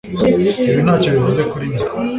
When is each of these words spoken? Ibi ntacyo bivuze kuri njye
Ibi 0.69 0.81
ntacyo 0.85 1.09
bivuze 1.15 1.41
kuri 1.49 1.65
njye 1.71 1.83